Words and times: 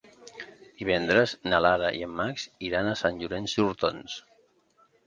Divendres 0.79 1.35
na 1.51 1.59
Lara 1.65 1.91
i 1.99 2.01
en 2.09 2.17
Max 2.23 2.49
iran 2.71 2.91
a 2.95 2.99
Sant 3.05 3.21
Llorenç 3.23 3.57
d'Hortons. 3.63 4.19